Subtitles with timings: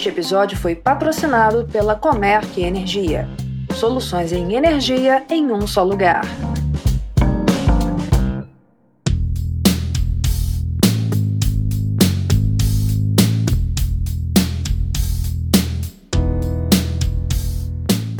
[0.00, 3.28] Este episódio foi patrocinado pela Comerc Energia.
[3.74, 6.22] Soluções em energia em um só lugar.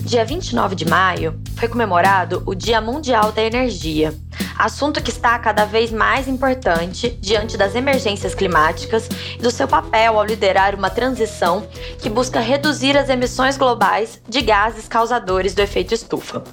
[0.05, 4.13] Dia 29 de maio foi comemorado o Dia Mundial da Energia,
[4.61, 9.09] assunto que está cada vez mais importante diante das emergências climáticas
[9.39, 11.67] e do seu papel ao liderar uma transição
[11.99, 16.45] que busca reduzir as emissões globais de gases causadores do efeito estufa.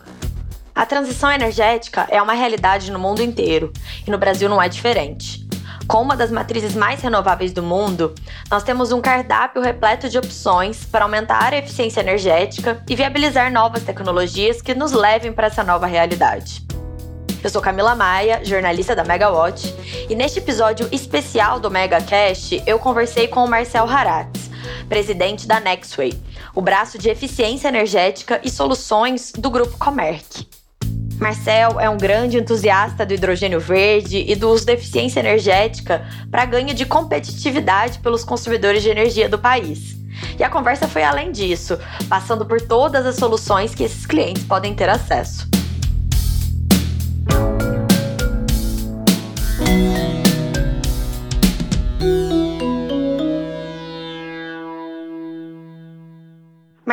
[0.73, 3.73] A transição energética é uma realidade no mundo inteiro
[4.05, 5.45] e no Brasil não é diferente.
[5.85, 8.13] Com uma das matrizes mais renováveis do mundo,
[8.49, 13.83] nós temos um cardápio repleto de opções para aumentar a eficiência energética e viabilizar novas
[13.83, 16.76] tecnologias que nos levem para essa nova realidade.
[17.43, 19.73] Eu sou Camila Maia, jornalista da Megawatt,
[20.09, 24.49] e neste episódio especial do MegaCast eu conversei com o Marcel Haratz,
[24.89, 26.19] presidente da Nextway,
[26.55, 30.47] o braço de eficiência energética e soluções do grupo Comerc.
[31.19, 36.45] Marcel é um grande entusiasta do hidrogênio verde e do uso da eficiência energética para
[36.45, 39.95] ganho de competitividade pelos consumidores de energia do país.
[40.39, 41.77] E a conversa foi além disso,
[42.09, 45.47] passando por todas as soluções que esses clientes podem ter acesso.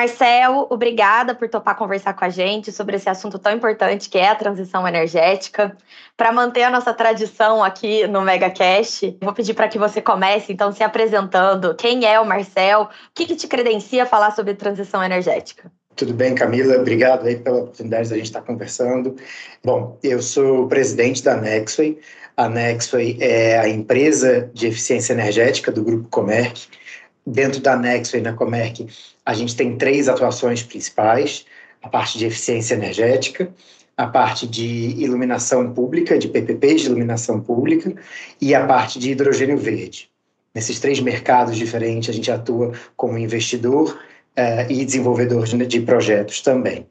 [0.05, 4.29] Marcel, obrigada por topar conversar com a gente sobre esse assunto tão importante que é
[4.29, 5.75] a transição energética.
[6.15, 10.71] Para manter a nossa tradição aqui no MegaCast, vou pedir para que você comece então
[10.73, 11.75] se apresentando.
[11.75, 12.83] Quem é o Marcel?
[12.83, 15.73] O que, que te credencia falar sobre transição energética?
[15.97, 16.77] Tudo bem, Camila?
[16.77, 19.17] Obrigado aí pela oportunidade de a gente estar conversando.
[19.65, 21.99] Bom, eu sou o presidente da Nexway.
[22.37, 26.69] A Nexway é a empresa de eficiência energética do Grupo Comerc.
[27.27, 28.87] Dentro da Nexway, na Comerc,
[29.25, 31.47] a gente tem três atuações principais:
[31.83, 33.53] a parte de eficiência energética,
[33.97, 37.95] a parte de iluminação pública, de PPPs de iluminação pública,
[38.41, 40.11] e a parte de hidrogênio verde.
[40.55, 43.99] Nesses três mercados diferentes, a gente atua como investidor
[44.39, 46.87] uh, e desenvolvedor de, de projetos também.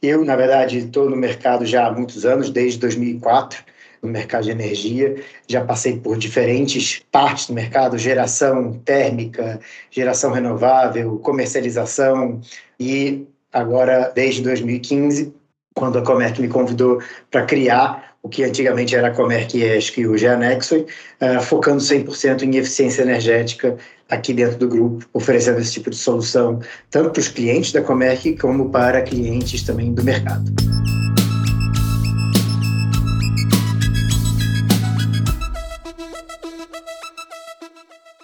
[0.00, 3.64] Eu, na verdade, estou no mercado já há muitos anos, desde 2004
[4.02, 5.16] no mercado de energia.
[5.46, 9.60] Já passei por diferentes partes do mercado: geração térmica,
[9.90, 12.40] geração renovável, comercialização
[12.78, 15.32] e agora, desde 2015,
[15.74, 17.00] quando a Comerc me convidou
[17.30, 21.40] para criar o que antigamente era a Comerc ESC e hoje é a Nexway, uh,
[21.40, 23.76] focando 100% em eficiência energética
[24.08, 26.60] aqui dentro do grupo, oferecendo esse tipo de solução
[26.90, 30.50] tanto para os clientes da Comerc como para clientes também do mercado.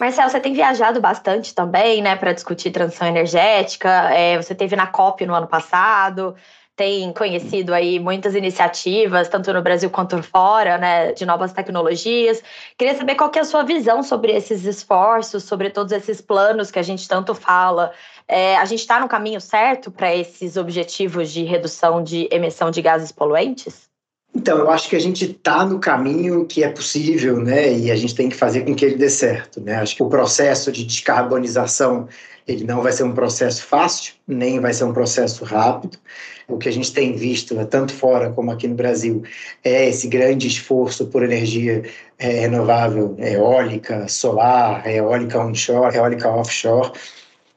[0.04, 3.88] Marcelo, você tem viajado bastante também, né, para discutir transição energética.
[4.12, 6.36] É, você teve na COP no ano passado,
[6.76, 12.42] tem conhecido aí muitas iniciativas, tanto no Brasil quanto fora, né, de novas tecnologias.
[12.76, 16.70] Queria saber qual que é a sua visão sobre esses esforços, sobre todos esses planos
[16.70, 17.90] que a gente tanto fala.
[18.28, 22.82] É, a gente está no caminho certo para esses objetivos de redução de emissão de
[22.82, 23.93] gases poluentes?
[24.34, 27.72] Então, eu acho que a gente está no caminho que é possível, né?
[27.72, 29.76] E a gente tem que fazer com que ele dê certo, né?
[29.76, 32.08] Acho que o processo de descarbonização
[32.46, 35.98] ele não vai ser um processo fácil, nem vai ser um processo rápido.
[36.46, 39.22] O que a gente tem visto, né, tanto fora como aqui no Brasil,
[39.62, 41.82] é esse grande esforço por energia
[42.18, 46.92] é, renovável, eólica, solar, eólica onshore, eólica offshore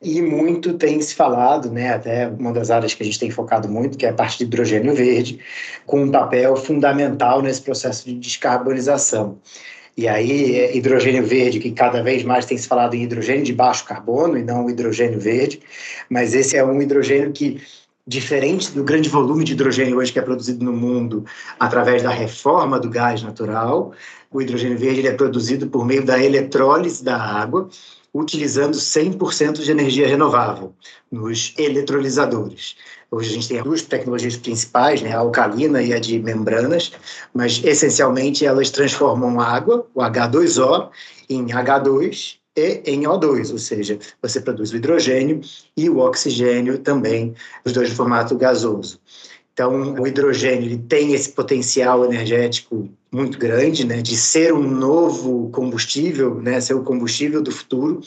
[0.02, 3.68] e muito tem se falado, né, até uma das áreas que a gente tem focado
[3.68, 5.40] muito, que é a parte de hidrogênio verde,
[5.86, 9.40] com um papel fundamental nesse processo de descarbonização.
[9.98, 13.54] E aí, é hidrogênio verde, que cada vez mais tem se falado em hidrogênio de
[13.54, 15.60] baixo carbono e não hidrogênio verde,
[16.08, 17.60] mas esse é um hidrogênio que
[18.06, 21.26] diferente do grande volume de hidrogênio hoje que é produzido no mundo
[21.60, 23.92] através da reforma do gás natural,
[24.32, 27.68] o hidrogênio verde é produzido por meio da eletrólise da água
[28.20, 30.74] utilizando 100% de energia renovável
[31.12, 32.76] nos eletrolisadores.
[33.12, 36.92] Hoje a gente tem duas tecnologias principais, né, a alcalina e a de membranas,
[37.34, 40.90] mas essencialmente elas transformam água, o H2O,
[41.30, 45.42] em H2 e em O2, ou seja, você produz o hidrogênio
[45.76, 49.00] e o oxigênio também, os dois em formato gasoso.
[49.58, 55.50] Então, o hidrogênio ele tem esse potencial energético muito grande, né, de ser um novo
[55.50, 58.00] combustível, né, ser o combustível do futuro,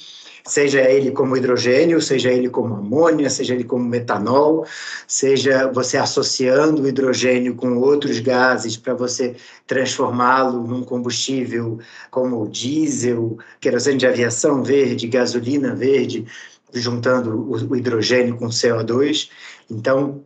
[0.46, 4.64] seja ele como hidrogênio, seja ele como amônia, seja ele como metanol,
[5.08, 9.34] seja você associando o hidrogênio com outros gases para você
[9.66, 11.80] transformá-lo num combustível
[12.12, 16.26] como diesel, querosene de aviação verde, gasolina verde,
[16.72, 19.28] juntando o, hidrogênio com o CO2.
[19.68, 20.22] Então,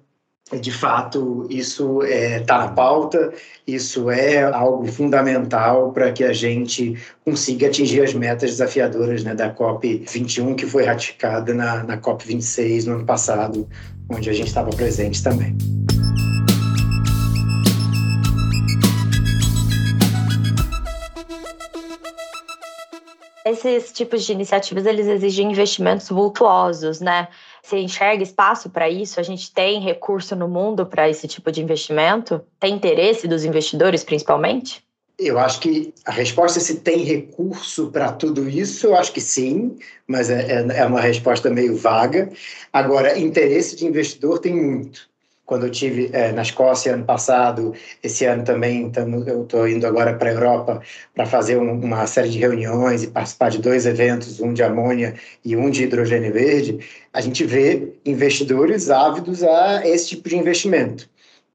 [0.52, 3.32] de fato, isso está é, tá na pauta,
[3.66, 9.54] isso é algo fundamental para que a gente consiga atingir as metas desafiadoras né, da
[9.54, 13.66] COP21, que foi ratificada na, na COP26 no ano passado,
[14.10, 15.56] onde a gente estava presente também.
[23.46, 27.28] Esses tipos de iniciativas, eles exigem investimentos vultuosos, né?
[27.64, 29.18] Você enxerga espaço para isso?
[29.18, 32.42] A gente tem recurso no mundo para esse tipo de investimento?
[32.60, 34.84] Tem interesse dos investidores, principalmente?
[35.18, 39.20] Eu acho que a resposta é se tem recurso para tudo isso, eu acho que
[39.20, 42.30] sim, mas é, é, é uma resposta meio vaga.
[42.70, 45.08] Agora, interesse de investidor tem muito
[45.46, 49.86] quando eu tive é, na Escócia ano passado, esse ano também tamo, eu estou indo
[49.86, 50.82] agora para a Europa
[51.14, 55.14] para fazer um, uma série de reuniões e participar de dois eventos, um de amônia
[55.44, 56.78] e um de hidrogênio verde,
[57.12, 61.08] a gente vê investidores ávidos a esse tipo de investimento.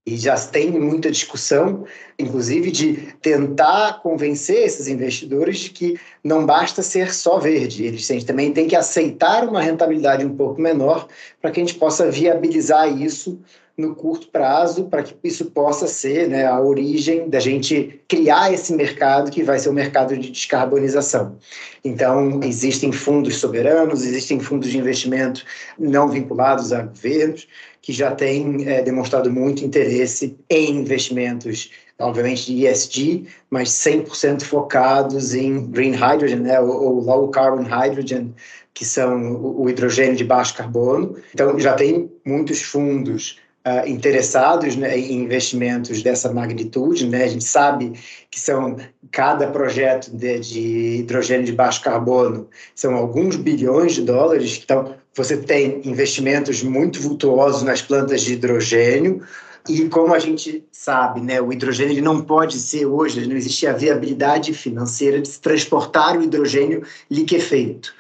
[0.05, 1.85] E já tem muita discussão,
[2.17, 8.51] inclusive, de tentar convencer esses investidores de que não basta ser só verde, eles também
[8.51, 11.07] têm que aceitar uma rentabilidade um pouco menor
[11.39, 13.39] para que a gente possa viabilizar isso
[13.79, 18.73] no curto prazo para que isso possa ser né, a origem da gente criar esse
[18.73, 21.37] mercado que vai ser o mercado de descarbonização.
[21.83, 25.45] Então, existem fundos soberanos, existem fundos de investimento
[25.79, 27.47] não vinculados a governos
[27.81, 31.71] que já têm é, demonstrado muito interesse em investimentos
[32.01, 38.33] obviamente de ESG, mas 100% focados em green hydrogen, né, ou, ou low carbon hydrogen,
[38.73, 41.17] que são o hidrogênio de baixo carbono.
[41.33, 43.37] Então, já tem muitos fundos
[43.69, 47.07] uh, interessados né, em investimentos dessa magnitude.
[47.07, 47.23] Né?
[47.23, 47.93] A gente sabe
[48.31, 48.77] que são
[49.11, 54.59] cada projeto de, de hidrogênio de baixo carbono são alguns bilhões de dólares.
[54.63, 59.21] Então, você tem investimentos muito vultuosos nas plantas de hidrogênio,
[59.67, 63.67] e como a gente sabe, né, o hidrogênio ele não pode ser hoje, não existe
[63.67, 67.93] a viabilidade financeira de se transportar o hidrogênio liquefeito.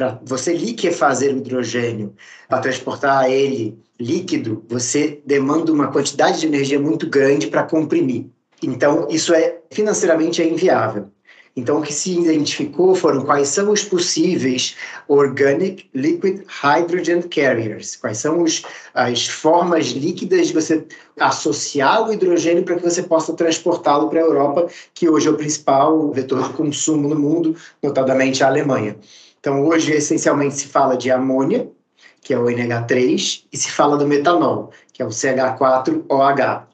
[0.00, 2.14] Para você liquefazer o hidrogênio,
[2.48, 8.24] para transportar ele líquido, você demanda uma quantidade de energia muito grande para comprimir.
[8.62, 11.10] Então, isso é financeiramente é inviável.
[11.54, 14.74] Então, o que se identificou foram quais são os possíveis
[15.06, 18.62] Organic Liquid Hydrogen Carriers, quais são os,
[18.94, 20.86] as formas líquidas de você
[21.18, 25.36] associar o hidrogênio para que você possa transportá-lo para a Europa, que hoje é o
[25.36, 28.96] principal vetor de consumo no mundo, notadamente a Alemanha.
[29.40, 31.70] Então, hoje, essencialmente, se fala de amônia,
[32.20, 36.66] que é o NH3, e se fala do metanol, que é o CH4OH.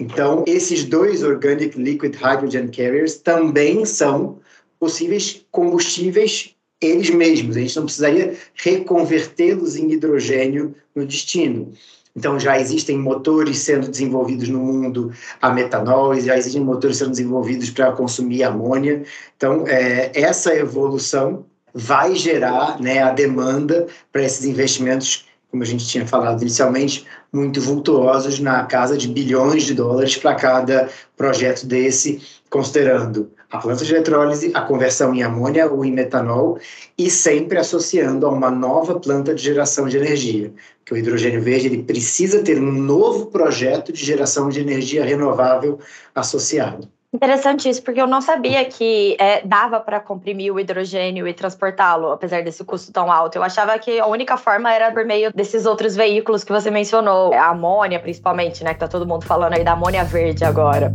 [0.00, 4.40] Então, esses dois Organic Liquid Hydrogen Carriers também são
[4.80, 7.56] possíveis combustíveis eles mesmos.
[7.56, 11.72] A gente não precisaria reconvertê-los em hidrogênio no destino.
[12.16, 17.70] Então, já existem motores sendo desenvolvidos no mundo a metanol, já existem motores sendo desenvolvidos
[17.70, 19.04] para consumir amônia.
[19.36, 25.86] Então, é, essa evolução vai gerar né, a demanda para esses investimentos, como a gente
[25.86, 32.20] tinha falado inicialmente, muito vultuosos na casa de bilhões de dólares para cada projeto desse,
[32.50, 36.58] considerando a planta de eletrólise, a conversão em amônia ou em metanol
[36.98, 40.52] e sempre associando a uma nova planta de geração de energia,
[40.84, 45.78] que o hidrogênio verde ele precisa ter um novo projeto de geração de energia renovável
[46.14, 46.88] associado.
[47.12, 52.10] Interessante isso, porque eu não sabia que é, dava para comprimir o hidrogênio e transportá-lo,
[52.10, 53.36] apesar desse custo tão alto.
[53.36, 57.32] Eu achava que a única forma era por meio desses outros veículos que você mencionou,
[57.32, 58.74] a amônia principalmente, né?
[58.74, 60.92] Que tá todo mundo falando aí da amônia verde agora.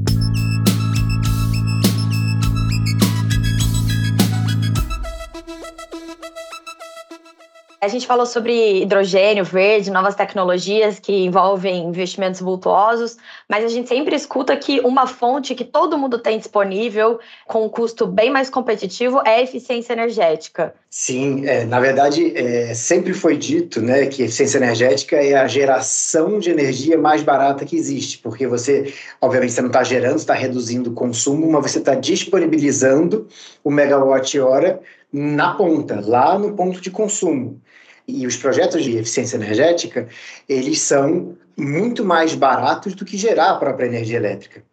[7.83, 13.89] A gente falou sobre hidrogênio verde, novas tecnologias que envolvem investimentos vultuosos, mas a gente
[13.89, 18.49] sempre escuta que uma fonte que todo mundo tem disponível, com um custo bem mais
[18.49, 20.73] competitivo, é a eficiência energética.
[20.89, 26.39] Sim, é, na verdade, é, sempre foi dito né, que eficiência energética é a geração
[26.39, 30.91] de energia mais barata que existe, porque você, obviamente, você não está gerando, está reduzindo
[30.91, 33.27] o consumo, mas você está disponibilizando
[33.61, 34.79] o megawatt-hora
[35.13, 37.61] na ponta, lá no ponto de consumo.
[38.07, 40.09] E os projetos de eficiência energética,
[40.49, 44.63] eles são muito mais baratos do que gerar a própria energia elétrica,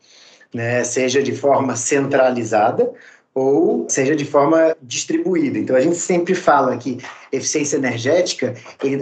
[0.52, 0.82] né?
[0.82, 2.90] seja de forma centralizada
[3.32, 5.58] ou seja de forma distribuída.
[5.58, 6.98] Então a gente sempre fala que
[7.30, 8.54] eficiência energética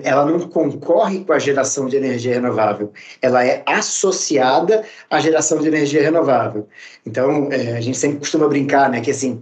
[0.03, 2.93] ela não concorre com a geração de energia renovável,
[3.23, 6.69] ela é associada à geração de energia renovável.
[7.07, 9.41] Então é, a gente sempre costuma brincar, né, que assim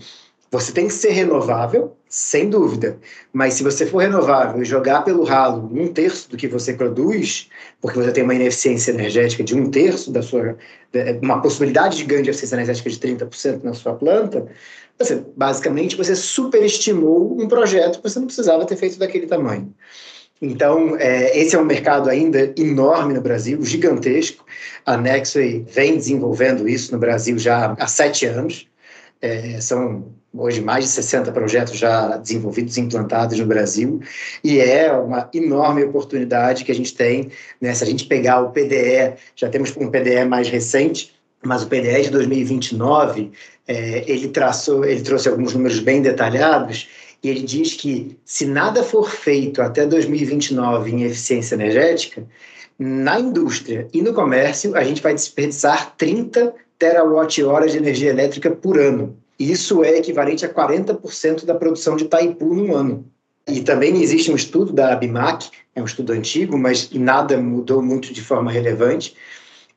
[0.51, 2.99] você tem que ser renovável Sem dúvida.
[3.33, 7.49] Mas se você for renovável e jogar pelo ralo um terço do que você produz,
[7.81, 10.57] porque você tem uma ineficiência energética de um terço da sua.
[11.21, 14.47] uma possibilidade de ganho de eficiência energética de 30% na sua planta,
[14.99, 19.75] você, basicamente você superestimou um projeto que você não precisava ter feito daquele tamanho.
[20.41, 24.45] Então, é, esse é um mercado ainda enorme no Brasil, gigantesco.
[24.85, 28.69] A Nexway vem desenvolvendo isso no Brasil já há sete anos.
[29.21, 34.01] É, são hoje mais de 60 projetos já desenvolvidos implantados no Brasil,
[34.43, 37.75] e é uma enorme oportunidade que a gente tem, né?
[37.75, 41.15] se a gente pegar o PDE, já temos um PDE mais recente,
[41.45, 43.31] mas o PDE de 2029,
[43.69, 46.89] é, ele, traçou, ele trouxe alguns números bem detalhados,
[47.23, 52.25] e ele diz que se nada for feito até 2029 em eficiência energética,
[52.79, 58.79] na indústria e no comércio, a gente vai desperdiçar 30 terawatt-horas de energia elétrica por
[58.79, 59.17] ano.
[59.39, 63.05] Isso é equivalente a 40% da produção de Itaipu num ano.
[63.49, 68.13] E também existe um estudo da ABMAC, é um estudo antigo, mas nada mudou muito
[68.13, 69.15] de forma relevante,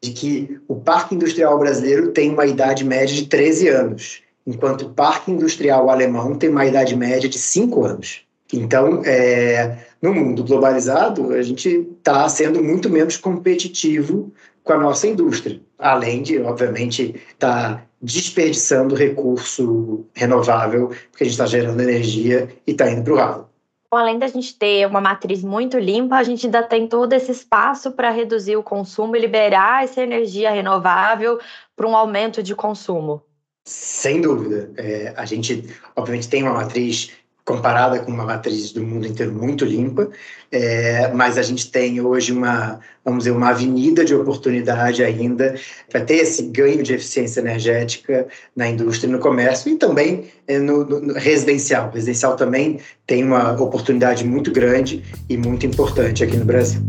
[0.01, 4.89] de que o parque industrial brasileiro tem uma idade média de 13 anos enquanto o
[4.89, 8.21] parque industrial alemão tem uma idade média de cinco anos.
[8.51, 15.05] Então, é, no mundo globalizado, a gente está sendo muito menos competitivo com a nossa
[15.05, 22.49] indústria, além de, obviamente, estar tá desperdiçando recurso renovável, porque a gente está gerando energia
[22.65, 23.49] e está indo para o ralo.
[23.91, 27.91] Além da gente ter uma matriz muito limpa, a gente ainda tem todo esse espaço
[27.91, 31.39] para reduzir o consumo e liberar essa energia renovável
[31.75, 33.23] para um aumento de consumo.
[33.65, 34.71] Sem dúvida.
[34.77, 37.11] É, a gente, obviamente, tem uma matriz
[37.49, 40.07] comparada com uma matriz do mundo inteiro muito limpa,
[40.51, 45.55] é, mas a gente tem hoje uma, vamos dizer, uma avenida de oportunidade ainda
[45.89, 50.85] para ter esse ganho de eficiência energética na indústria no comércio e também é, no,
[50.85, 51.89] no, residencial.
[51.89, 56.79] O residencial também tem uma oportunidade muito grande e muito importante aqui no Brasil.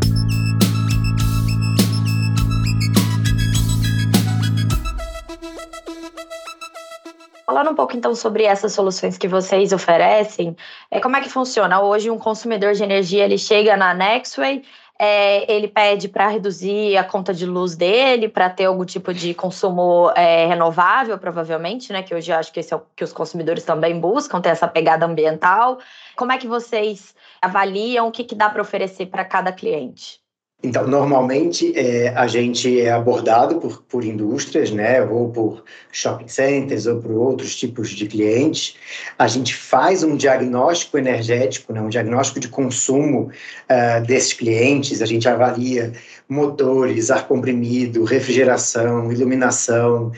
[7.51, 10.55] Falando um pouco então sobre essas soluções que vocês oferecem,
[10.89, 11.81] é, como é que funciona?
[11.81, 14.63] Hoje um consumidor de energia ele chega na Nextway,
[14.97, 19.33] é, ele pede para reduzir a conta de luz dele, para ter algum tipo de
[19.33, 22.01] consumo é, renovável, provavelmente, né?
[22.01, 24.65] Que hoje eu acho que esse é o que os consumidores também buscam, ter essa
[24.65, 25.77] pegada ambiental.
[26.15, 30.20] Como é que vocês avaliam o que, que dá para oferecer para cada cliente?
[30.63, 36.85] Então, normalmente é, a gente é abordado por, por indústrias, né, ou por shopping centers,
[36.85, 38.75] ou por outros tipos de clientes.
[39.17, 45.01] A gente faz um diagnóstico energético, né, um diagnóstico de consumo uh, desses clientes.
[45.01, 45.93] A gente avalia
[46.29, 50.11] motores, ar comprimido, refrigeração, iluminação,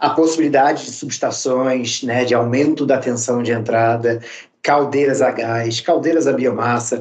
[0.00, 4.20] a possibilidade de subestações, né, de aumento da tensão de entrada,
[4.60, 7.00] caldeiras a gás, caldeiras a biomassa.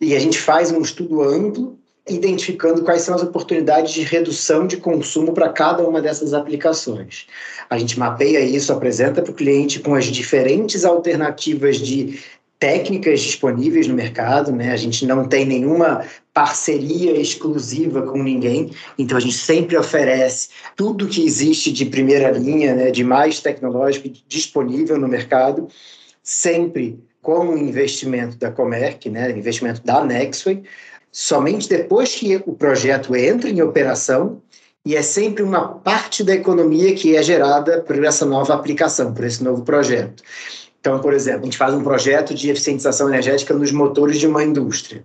[0.00, 4.78] E a gente faz um estudo amplo identificando quais são as oportunidades de redução de
[4.78, 7.26] consumo para cada uma dessas aplicações.
[7.68, 12.20] A gente mapeia isso, apresenta para o cliente com as diferentes alternativas de
[12.60, 14.70] técnicas disponíveis no mercado, né?
[14.70, 21.08] A gente não tem nenhuma parceria exclusiva com ninguém, então a gente sempre oferece tudo
[21.08, 25.68] que existe de primeira linha, né, de mais tecnológico disponível no mercado,
[26.22, 30.62] sempre com o investimento da Comerc, né, investimento da Nexway,
[31.12, 34.40] somente depois que o projeto entra em operação
[34.84, 39.24] e é sempre uma parte da economia que é gerada por essa nova aplicação, por
[39.24, 40.22] esse novo projeto.
[40.80, 44.42] Então, por exemplo, a gente faz um projeto de eficientização energética nos motores de uma
[44.42, 45.04] indústria.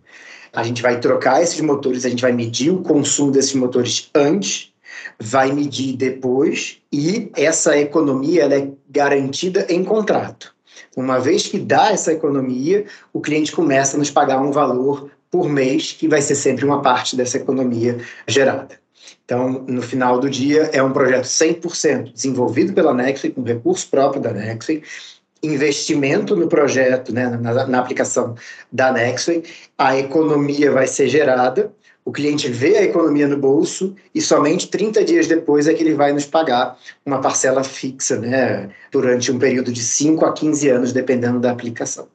[0.53, 4.71] A gente vai trocar esses motores, a gente vai medir o consumo desses motores antes,
[5.19, 10.55] vai medir depois e essa economia ela é garantida em contrato.
[10.95, 15.49] Uma vez que dá essa economia, o cliente começa a nos pagar um valor por
[15.49, 18.79] mês, que vai ser sempre uma parte dessa economia gerada.
[19.23, 24.21] Então, no final do dia, é um projeto 100% desenvolvido pela Nexway, com recurso próprio
[24.21, 24.83] da Nexway,
[25.41, 28.35] investimento no projeto, né, na, na aplicação
[28.71, 29.43] da Nexway,
[29.77, 31.71] a economia vai ser gerada,
[32.03, 35.95] o cliente vê a economia no bolso e somente 30 dias depois é que ele
[35.95, 40.93] vai nos pagar uma parcela fixa, né, durante um período de 5 a 15 anos,
[40.93, 42.07] dependendo da aplicação.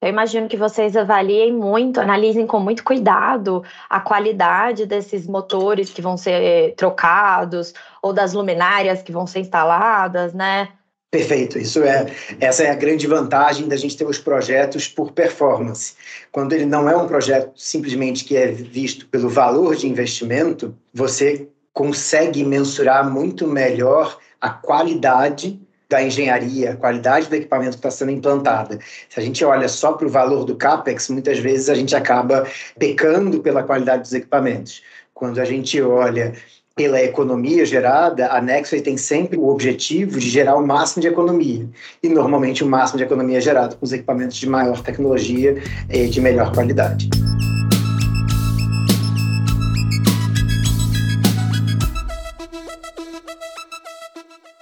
[0.00, 6.02] Eu imagino que vocês avaliem muito, analisem com muito cuidado a qualidade desses motores que
[6.02, 7.72] vão ser trocados
[8.02, 10.68] ou das luminárias que vão ser instaladas, né?
[11.10, 12.06] Perfeito, isso é
[12.40, 15.94] essa é a grande vantagem da gente ter os projetos por performance.
[16.30, 21.48] Quando ele não é um projeto simplesmente que é visto pelo valor de investimento, você
[21.72, 28.10] consegue mensurar muito melhor a qualidade da engenharia, a qualidade do equipamento que está sendo
[28.10, 28.78] implantada.
[29.08, 32.46] Se a gente olha só para o valor do CAPEX, muitas vezes a gente acaba
[32.78, 34.82] pecando pela qualidade dos equipamentos.
[35.14, 36.34] Quando a gente olha
[36.74, 41.66] pela economia gerada, a Nexway tem sempre o objetivo de gerar o máximo de economia.
[42.02, 45.56] E normalmente o máximo de economia é gerado com os equipamentos de maior tecnologia
[45.88, 47.08] e de melhor qualidade.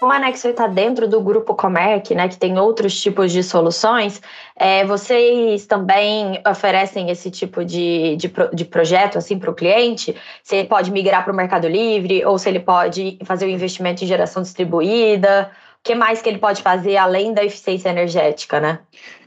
[0.05, 4.21] Como a Nexo está dentro do grupo Comerc, né, que tem outros tipos de soluções,
[4.55, 10.15] é, vocês também oferecem esse tipo de, de, de projeto assim, para o cliente?
[10.43, 14.05] Se ele pode migrar para o Mercado Livre ou se ele pode fazer o investimento
[14.05, 15.51] em geração distribuída?
[15.85, 18.79] O que mais que ele pode fazer além da eficiência energética, né?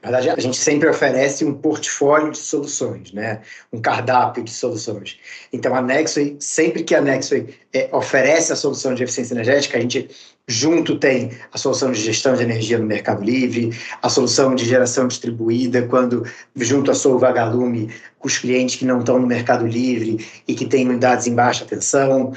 [0.01, 3.41] Na verdade, a gente sempre oferece um portfólio de soluções, né?
[3.71, 5.19] um cardápio de soluções.
[5.53, 9.81] Então, a Nexway, sempre que a Nexway é, oferece a solução de eficiência energética, a
[9.81, 10.09] gente
[10.49, 15.05] Junto tem a solução de gestão de energia no Mercado Livre, a solução de geração
[15.05, 16.23] distribuída, quando
[16.55, 20.87] junto a Sou Vagalume, os clientes que não estão no Mercado Livre e que têm
[20.87, 22.31] unidades em baixa tensão,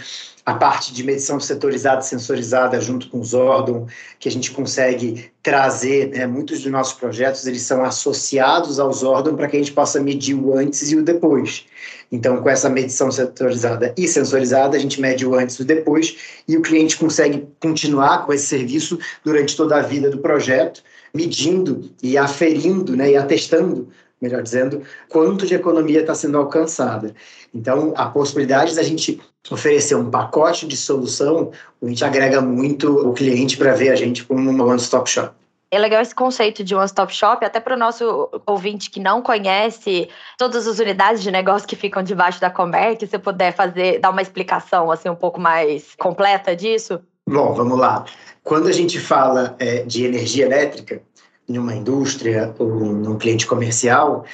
[0.44, 6.09] a parte de medição setorizada sensorizada junto com os órgãos, que a gente consegue trazer,
[6.09, 10.00] né, muitos dos nossos projetos eles são associados aos órgãos para que a gente possa
[10.00, 11.66] medir o antes e o depois.
[12.11, 16.16] Então, com essa medição setorizada e sensorizada, a gente mede o antes e o depois
[16.49, 20.82] e o cliente consegue continuar com esse serviço durante toda a vida do projeto,
[21.14, 23.88] medindo e aferindo né, e atestando
[24.20, 27.14] melhor dizendo, quanto de economia está sendo alcançada.
[27.54, 31.50] Então, a possibilidade da gente oferecer um pacote de solução,
[31.82, 35.34] a gente agrega muito o cliente para ver a gente como uma one-stop shop.
[35.72, 40.08] É legal esse conceito de one-stop shop, até para o nosso ouvinte que não conhece
[40.36, 44.10] todas as unidades de negócio que ficam debaixo da Comer, que você puder fazer, dar
[44.10, 47.00] uma explicação assim um pouco mais completa disso.
[47.28, 48.04] Bom, vamos lá.
[48.42, 51.02] Quando a gente fala é, de energia elétrica,
[51.50, 54.25] em uma indústria ou num cliente comercial,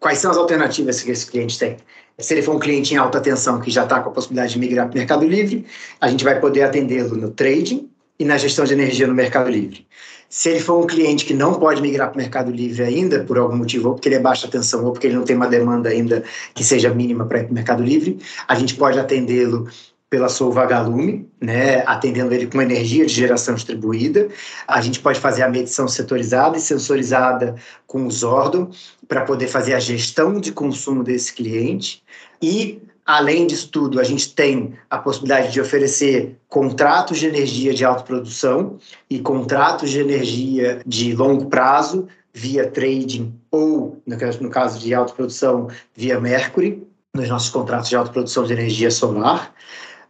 [0.00, 1.76] quais são as alternativas que esse cliente tem?
[2.18, 4.58] Se ele for um cliente em alta tensão que já está com a possibilidade de
[4.58, 5.64] migrar para o Mercado Livre,
[6.00, 9.86] a gente vai poder atendê-lo no trading e na gestão de energia no Mercado Livre.
[10.28, 13.38] Se ele for um cliente que não pode migrar para o Mercado Livre ainda, por
[13.38, 15.90] algum motivo, ou porque ele é baixa tensão, ou porque ele não tem uma demanda
[15.90, 19.68] ainda que seja mínima para ir para o Mercado Livre, a gente pode atendê-lo
[20.10, 24.28] pela sua Vagalume, né, atendendo ele com energia de geração distribuída.
[24.66, 29.74] A gente pode fazer a medição setorizada e sensorizada com os órgãos para poder fazer
[29.74, 32.02] a gestão de consumo desse cliente.
[32.40, 37.84] E Além disso tudo, a gente tem a possibilidade de oferecer contratos de energia de
[37.84, 38.78] autoprodução
[39.10, 46.18] e contratos de energia de longo prazo via trading ou, no caso de autoprodução, via
[46.18, 46.82] Mercury,
[47.14, 49.54] nos nossos contratos de autoprodução de energia solar.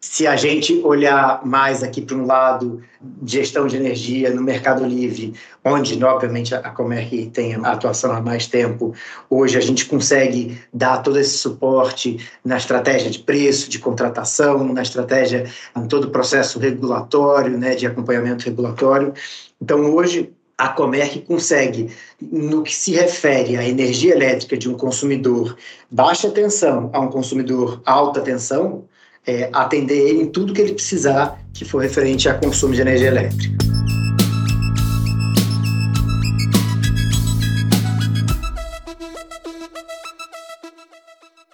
[0.07, 2.83] Se a gente olhar mais aqui para um lado
[3.25, 5.33] gestão de energia no Mercado Livre,
[5.65, 8.95] onde, obviamente, a Comerc tem a atuação há mais tempo,
[9.31, 14.83] hoje a gente consegue dar todo esse suporte na estratégia de preço, de contratação, na
[14.83, 19.15] estratégia, em todo o processo regulatório, né, de acompanhamento regulatório.
[19.59, 21.91] Então, hoje, a Comerc consegue,
[22.21, 25.57] no que se refere à energia elétrica de um consumidor
[25.91, 28.85] baixa tensão a um consumidor alta tensão,
[29.27, 33.09] é, atender ele em tudo que ele precisar que for referente a consumo de energia
[33.09, 33.65] elétrica.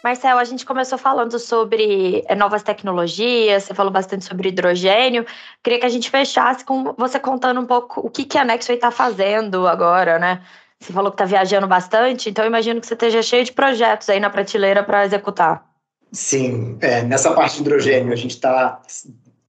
[0.03, 5.27] Marcel, a gente começou falando sobre é, novas tecnologias, você falou bastante sobre hidrogênio.
[5.63, 8.77] Queria que a gente fechasse com você contando um pouco o que, que a Nexway
[8.77, 10.41] está fazendo agora, né?
[10.81, 14.19] Você falou que está viajando bastante, então imagino que você esteja cheio de projetos aí
[14.19, 15.70] na prateleira para executar.
[16.13, 18.81] Sim, é, nessa parte de hidrogênio a gente está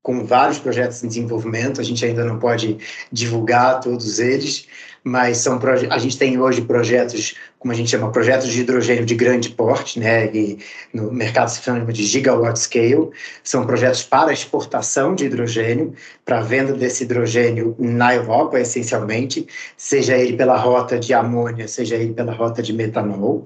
[0.02, 2.78] com vários projetos em desenvolvimento, a gente ainda não pode
[3.12, 4.68] divulgar todos eles,
[5.04, 9.16] mas são a gente tem hoje projetos, como a gente chama, projetos de hidrogênio de
[9.16, 10.60] grande porte, né, e
[10.94, 13.10] no mercado se chama de gigawatt scale,
[13.44, 15.94] são projetos para exportação de hidrogênio,
[16.26, 19.48] para venda desse hidrogênio na Europa, essencialmente,
[19.78, 23.46] seja ele pela rota de amônia, seja ele pela rota de metanol.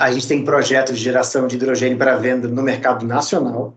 [0.00, 3.74] A gente tem projetos de geração de hidrogênio para venda no mercado nacional.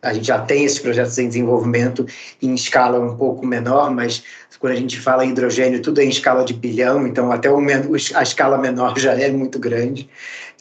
[0.00, 2.06] A gente já tem esses projetos em desenvolvimento
[2.40, 4.22] em escala um pouco menor, mas
[4.60, 7.48] quando a gente fala em hidrogênio, tudo é em escala de bilhão, então até
[8.14, 10.08] a escala menor já é muito grande.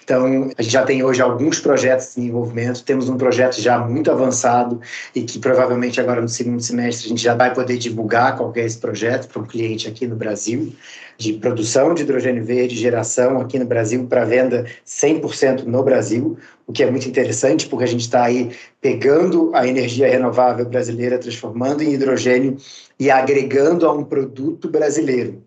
[0.04, 4.12] Então, a gente já tem hoje alguns projetos de desenvolvimento, temos um projeto já muito
[4.12, 4.82] avançado
[5.16, 8.66] e que provavelmente agora no segundo semestre a gente já vai poder divulgar qual é
[8.66, 10.74] esse projeto para um cliente aqui no Brasil,
[11.18, 16.38] de produção de hidrogênio verde, geração aqui no Brasil para venda 100% no Brasil,
[16.68, 21.18] o que é muito interessante porque a gente está aí pegando a energia renovável brasileira,
[21.18, 22.58] transformando em hidrogênio
[23.00, 25.42] e agregando a um produto brasileiro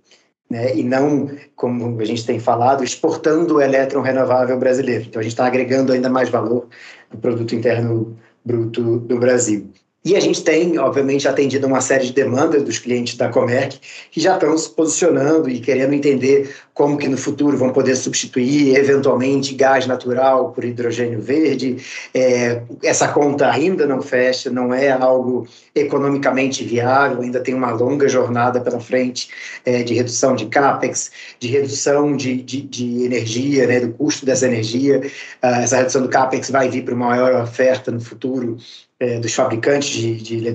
[0.48, 5.04] né, e não, como a gente tem falado, exportando o elétron renovável brasileiro.
[5.09, 6.68] Então, a gente está agregando ainda mais valor
[7.12, 9.68] no produto interno bruto do Brasil.
[10.06, 13.80] E a gente tem, obviamente, atendido uma série de demandas dos clientes da Comerc
[14.12, 18.76] que já estão se posicionando e querendo entender como que no futuro vão poder substituir
[18.76, 21.78] eventualmente gás natural por hidrogênio verde.
[22.14, 28.08] É, essa conta ainda não fecha, não é algo economicamente viável, ainda tem uma longa
[28.08, 29.28] jornada pela frente
[29.64, 34.46] é, de redução de capex, de redução de, de, de energia, né, do custo dessa
[34.46, 35.00] energia.
[35.42, 38.56] Uh, essa redução do capex vai vir para uma maior oferta no futuro
[39.00, 40.48] é, dos fabricantes de, de.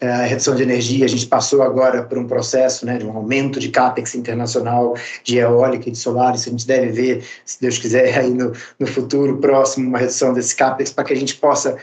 [0.00, 3.14] É, a redução de energia, a gente passou agora por um processo né, de um
[3.14, 7.60] aumento de CAPEX internacional de eólica e de solar, isso a gente deve ver, se
[7.60, 11.34] Deus quiser, aí no, no futuro próximo, uma redução desse CAPEX para que a gente
[11.34, 11.76] possa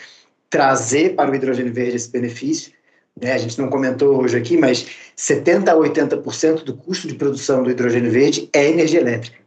[0.50, 2.72] trazer para o hidrogênio verde esse benefício.
[3.22, 3.34] Né?
[3.34, 7.70] A gente não comentou hoje aqui, mas 70% a 80% do custo de produção do
[7.70, 9.47] hidrogênio verde é energia elétrica.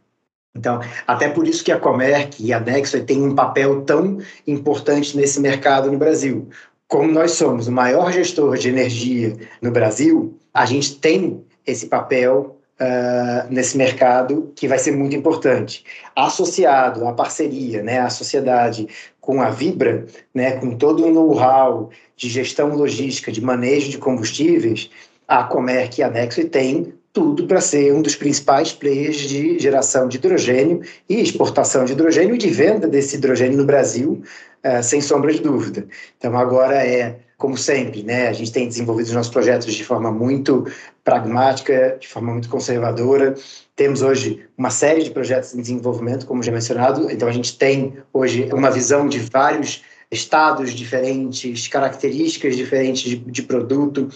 [0.55, 5.15] Então, até por isso que a Comerc e a Nexo têm um papel tão importante
[5.15, 6.49] nesse mercado no Brasil.
[6.87, 12.59] Como nós somos o maior gestor de energia no Brasil, a gente tem esse papel
[12.81, 15.85] uh, nesse mercado que vai ser muito importante.
[16.13, 18.87] Associado à parceria, né, à sociedade
[19.21, 24.89] com a Vibra, né, com todo o know-how de gestão logística, de manejo de combustíveis,
[25.27, 30.07] a Comerc e a Nexo têm tudo para ser um dos principais players de geração
[30.07, 34.21] de hidrogênio e exportação de hidrogênio e de venda desse hidrogênio no Brasil,
[34.65, 35.85] uh, sem sombra de dúvida.
[36.17, 40.11] Então, agora é, como sempre, né, a gente tem desenvolvido os nossos projetos de forma
[40.11, 40.65] muito
[41.03, 43.35] pragmática, de forma muito conservadora.
[43.75, 47.97] Temos hoje uma série de projetos em desenvolvimento, como já mencionado, então a gente tem
[48.13, 54.09] hoje uma visão de vários estados diferentes, características diferentes de, de produto.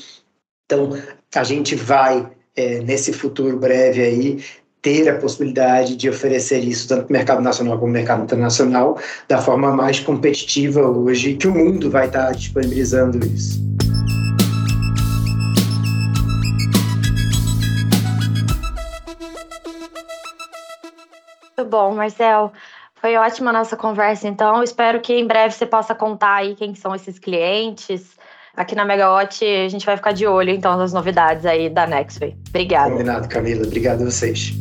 [0.66, 0.92] Então,
[1.34, 4.44] a gente vai é, nesse futuro breve aí,
[4.82, 9.00] ter a possibilidade de oferecer isso tanto para o mercado nacional como no mercado internacional
[9.28, 13.60] da forma mais competitiva hoje, que o mundo vai estar disponibilizando isso.
[21.58, 22.52] Muito bom, Marcel.
[22.96, 24.62] Foi ótima a nossa conversa, então.
[24.62, 28.15] Espero que em breve você possa contar aí quem são esses clientes,
[28.56, 32.38] Aqui na Megawatt a gente vai ficar de olho então nas novidades aí da Nextway.
[32.50, 32.92] Obrigada.
[32.92, 33.66] Combinado, Camila.
[33.66, 34.54] Obrigado a vocês.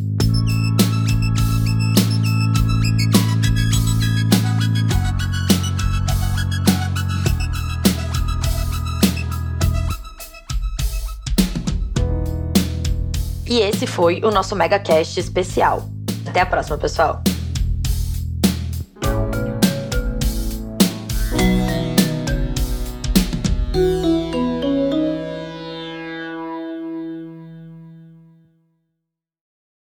[13.47, 15.89] E esse foi o nosso MegaCast especial.
[16.27, 17.23] Até a próxima, pessoal!